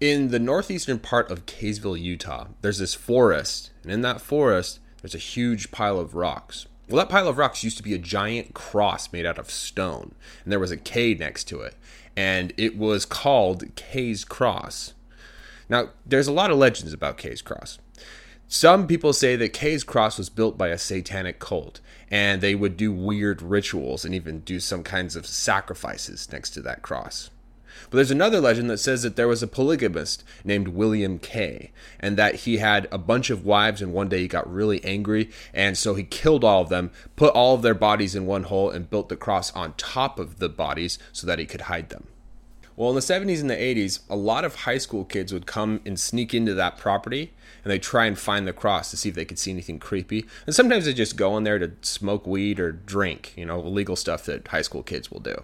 [0.00, 5.14] In the northeastern part of Kaysville, Utah, there's this forest, and in that forest, there's
[5.14, 6.66] a huge pile of rocks.
[6.88, 10.14] Well, that pile of rocks used to be a giant cross made out of stone,
[10.42, 11.76] and there was a K next to it,
[12.16, 14.94] and it was called Kay's Cross.
[15.68, 17.78] Now, there's a lot of legends about Kay's Cross.
[18.48, 21.80] Some people say that Kay's Cross was built by a satanic cult,
[22.10, 26.60] and they would do weird rituals and even do some kinds of sacrifices next to
[26.62, 27.30] that cross.
[27.90, 32.16] But there's another legend that says that there was a polygamist named William Kay, and
[32.16, 35.76] that he had a bunch of wives, and one day he got really angry, and
[35.76, 38.90] so he killed all of them, put all of their bodies in one hole, and
[38.90, 42.06] built the cross on top of the bodies so that he could hide them.
[42.76, 45.80] Well, in the 70s and the 80s, a lot of high school kids would come
[45.86, 49.14] and sneak into that property and they try and find the cross to see if
[49.14, 50.26] they could see anything creepy.
[50.44, 53.94] And sometimes they just go in there to smoke weed or drink, you know, illegal
[53.94, 55.42] stuff that high school kids will do.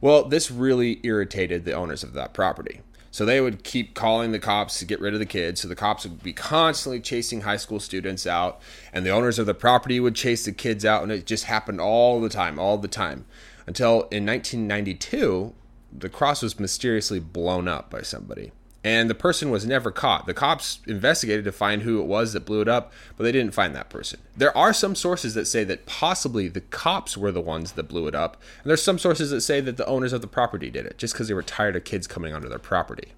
[0.00, 2.80] Well, this really irritated the owners of that property.
[3.10, 5.60] So they would keep calling the cops to get rid of the kids.
[5.60, 8.60] So the cops would be constantly chasing high school students out,
[8.92, 11.80] and the owners of the property would chase the kids out, and it just happened
[11.80, 13.24] all the time, all the time.
[13.66, 15.54] Until in 1992,
[15.92, 18.50] the cross was mysteriously blown up by somebody
[18.84, 20.26] and the person was never caught.
[20.26, 23.54] The cops investigated to find who it was that blew it up, but they didn't
[23.54, 24.20] find that person.
[24.36, 28.06] There are some sources that say that possibly the cops were the ones that blew
[28.06, 30.84] it up, and there's some sources that say that the owners of the property did
[30.84, 33.12] it just because they were tired of kids coming onto their property.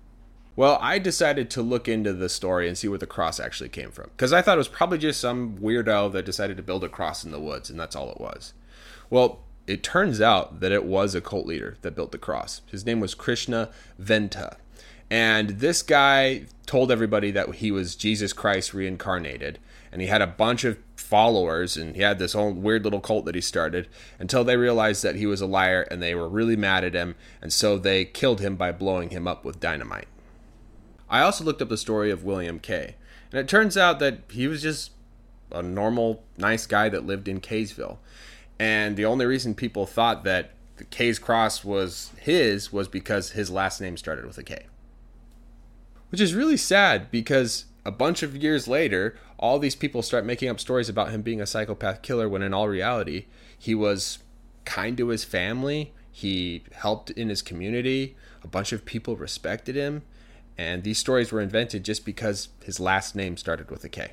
[0.55, 3.91] Well, I decided to look into the story and see where the cross actually came
[3.91, 6.89] from because I thought it was probably just some weirdo that decided to build a
[6.89, 8.55] cross in the woods, and that's all it was.
[9.11, 12.62] Well, it turns out that it was a cult leader that built the cross.
[12.70, 14.56] His name was Krishna Venta
[15.11, 19.59] and this guy told everybody that he was Jesus Christ reincarnated.
[19.93, 23.25] And he had a bunch of followers and he had this whole weird little cult
[23.25, 26.57] that he started until they realized that he was a liar and they were really
[26.57, 27.15] mad at him.
[27.41, 30.09] And so they killed him by blowing him up with dynamite.
[31.09, 32.97] I also looked up the story of William Kay.
[33.31, 34.91] And it turns out that he was just
[35.53, 37.98] a normal, nice guy that lived in Kaysville.
[38.59, 43.51] And the only reason people thought that the Kay's Cross was his was because his
[43.51, 44.67] last name started with a K
[46.10, 50.49] which is really sad because a bunch of years later, all these people start making
[50.49, 53.26] up stories about him being a psychopath killer when in all reality,
[53.58, 54.20] he was
[54.66, 60.04] kind to his family, he helped in his community, a bunch of people respected him,
[60.58, 64.11] and these stories were invented just because his last name started with a K.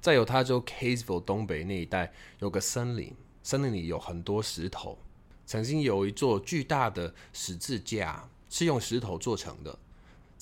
[0.00, 4.98] 在犹他州 Kaysville 东北那一带有个森林，森林里有很多石头。
[5.44, 9.78] 曾经有一座巨大的十字架，是用石头做成的。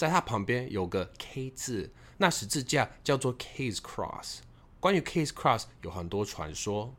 [0.01, 4.39] 在它旁边有个 K 字，那十字架叫做 K's Cross。
[4.79, 6.91] 关于 K's Cross 有很多传说，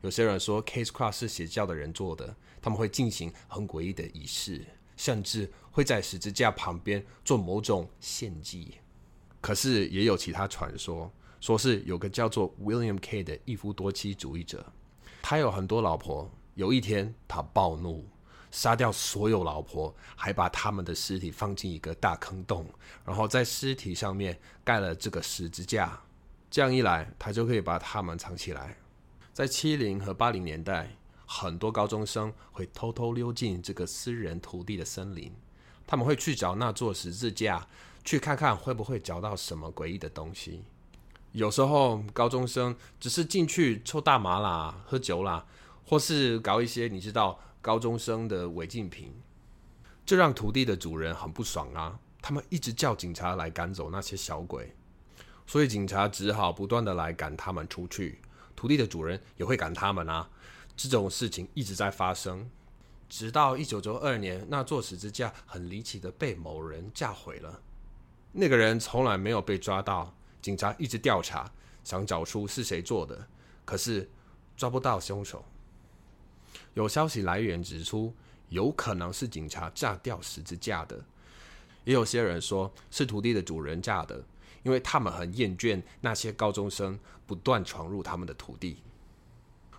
[0.00, 4.64] 有些人说 K's Cross 是邪教的人做的，他们会进行很诡异的仪式，
[4.96, 8.76] 甚至会在十字架旁边做某种献祭。
[9.42, 14.64] 可是也有其他传说，说是有个叫做 William K 的一夫多妻主义者，
[15.20, 18.08] 他有很多老婆，有一天他暴怒。
[18.50, 22.66] 杀掉所有老婆，还把他们的尸体放进一个大坑洞，
[23.04, 26.00] 然后在尸体上面盖了这个十字架。
[26.50, 28.76] 这样一来，他就可以把他们藏起来。
[29.34, 35.30] 在七零和八零年代，很多高中生会偷偷溜进这个私人土地的森林，
[35.86, 37.66] 他们会去找那座十字架，
[38.02, 40.64] 去看看会不会找到什么诡异的东西。
[41.32, 45.44] 有时候，高中生只是进去抽大麻啦、喝酒啦，
[45.88, 47.40] 或是搞一些你知道。
[47.60, 49.12] 高中生的违禁品，
[50.06, 51.98] 这让土地的主人很不爽啊！
[52.22, 54.72] 他们一直叫警察来赶走那些小鬼，
[55.44, 58.20] 所以警察只好不断的来赶他们出去。
[58.54, 60.30] 土地的主人也会赶他们啊！
[60.76, 62.48] 这种事情一直在发生，
[63.08, 67.60] 直到一九九二年，那座十字架很离奇的被某人架毁了。
[68.32, 73.26] 那个人从来没有被抓到，警察一直调查，想找出是谁做的，
[73.64, 74.08] 可是
[74.56, 75.44] 抓不到凶手。
[76.74, 78.14] 有消息来源指出，
[78.48, 81.02] 有可能是警察炸掉十字架的，
[81.84, 84.22] 也有些人说是土地的主人炸的，
[84.62, 88.78] 因为他们很厌倦那些高中生不断闯入他们的土地。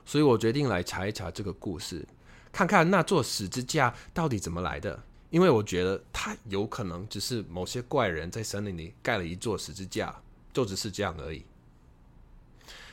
[0.06, 2.08] 所以我决定来查一查这个故事，
[2.52, 5.04] 看看那座十字架到底怎么来的。
[5.30, 10.19] 因为我觉得它有可能只是某些怪人在森林里盖了一座十字架，
[10.52, 11.46] 就只是这样而已。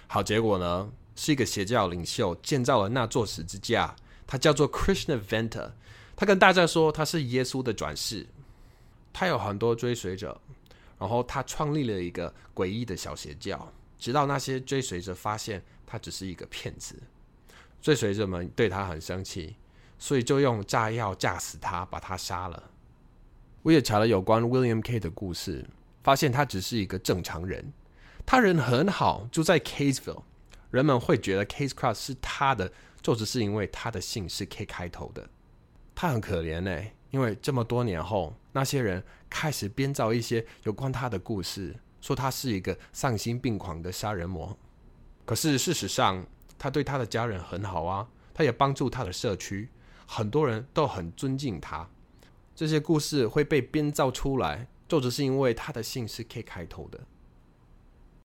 [0.07, 0.93] 好，结果呢？
[1.17, 3.97] 是一个邪教领袖建造了那座十字架，
[4.27, 5.73] 他叫做 Krishna Venta。
[6.15, 8.27] 他跟大家说他是耶稣的转世，
[9.13, 10.41] 他有很多追随者，
[10.99, 16.95] 然后他创立了一个诡异的小邪教，直到那些追随者发现他只是一个骗子，
[17.83, 19.57] 追随者们对他很生气，
[19.99, 22.63] 所以就用炸药炸死他，把他杀了。
[23.63, 25.67] 我也查了有关 William K 的故事，
[26.03, 27.73] 发现他只是一个正常人，
[28.25, 30.23] 他人很好，住在 Caseville。
[30.71, 35.29] 人们会觉得 Case Cross 是他的，就只是因为他的姓是 K 开头的。
[35.95, 44.57] 他很可怜呢，因为这么多年后，那些人开始编造一些有关他的故事，说他是一个丧心病狂的杀人魔。
[45.25, 46.27] 可是事实上，
[46.59, 49.69] 他对他的家人很好啊，他也帮助他的社区，
[50.07, 51.89] 很多人都很尊敬他。
[52.55, 57.01] 这些故事会被编造出来，就只是因为他的姓是 K 开头的。